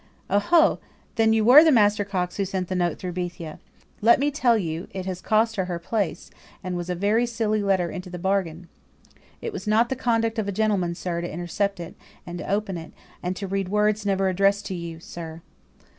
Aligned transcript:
"Oh, 0.31 0.39
ho! 0.39 0.79
Then 1.13 1.31
you 1.31 1.45
were 1.45 1.63
the 1.63 1.71
Master 1.71 2.03
Coxe 2.03 2.37
who 2.37 2.45
sent 2.45 2.69
the 2.69 2.75
note 2.75 2.97
through 2.97 3.11
Bethia! 3.11 3.59
Let 4.01 4.19
me 4.19 4.31
tell 4.31 4.57
you 4.57 4.87
it 4.95 5.05
has 5.05 5.21
cost 5.21 5.57
her 5.57 5.65
her 5.65 5.77
place, 5.77 6.31
and 6.63 6.75
was 6.75 6.89
a 6.89 6.95
very 6.95 7.27
silly 7.27 7.61
letter 7.61 7.91
into 7.91 8.09
the 8.09 8.17
bargain." 8.17 8.67
"It 9.43 9.53
was 9.53 9.67
not 9.67 9.89
the 9.89 9.95
conduct 9.95 10.39
of 10.39 10.47
a 10.47 10.51
gentleman, 10.51 10.95
sir, 10.95 11.21
to 11.21 11.31
intercept 11.31 11.79
it, 11.79 11.93
and 12.25 12.39
to 12.39 12.49
open 12.51 12.77
it, 12.77 12.93
and 13.21 13.35
to 13.35 13.45
read 13.45 13.69
words 13.69 14.03
never 14.03 14.27
addressed 14.27 14.65
to 14.65 14.73
you, 14.73 14.99
sir." 14.99 15.43